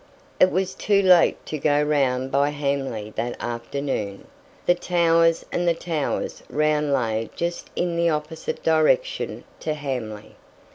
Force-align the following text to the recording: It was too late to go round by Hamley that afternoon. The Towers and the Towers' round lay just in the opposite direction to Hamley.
It 0.39 0.49
was 0.49 0.73
too 0.73 1.03
late 1.03 1.45
to 1.45 1.59
go 1.59 1.79
round 1.79 2.31
by 2.31 2.49
Hamley 2.49 3.13
that 3.15 3.35
afternoon. 3.39 4.25
The 4.65 4.73
Towers 4.73 5.45
and 5.51 5.67
the 5.67 5.75
Towers' 5.75 6.41
round 6.49 6.91
lay 6.91 7.29
just 7.35 7.69
in 7.75 7.95
the 7.95 8.09
opposite 8.09 8.63
direction 8.63 9.43
to 9.59 9.75
Hamley. 9.75 10.35